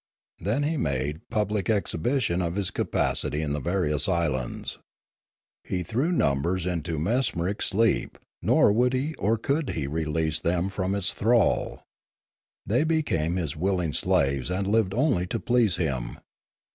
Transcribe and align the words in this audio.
Then 0.39 0.63
he 0.63 0.77
made 0.77 1.29
public 1.29 1.69
exhibition 1.69 2.41
of 2.41 2.55
his 2.55 2.71
capacity 2.71 3.39
in 3.43 3.53
the 3.53 3.59
various 3.59 4.09
islands. 4.09 4.79
He 5.63 5.83
threw 5.83 6.11
numbers 6.11 6.65
into 6.65 6.97
mesmeric 6.97 7.61
sleep, 7.61 8.17
nor 8.41 8.71
would 8.71 8.93
he 8.93 9.13
or 9.19 9.37
could 9.37 9.69
he 9.69 9.85
release 9.85 10.39
them 10.39 10.69
from 10.69 10.95
its 10.95 11.13
thrall. 11.13 11.83
They 12.65 12.83
became 12.83 13.35
his 13.35 13.55
willing 13.55 13.93
slaves 13.93 14.49
and 14.49 14.65
lived 14.65 14.95
only 14.95 15.27
to 15.27 15.39
please 15.39 15.75
him. 15.75 16.17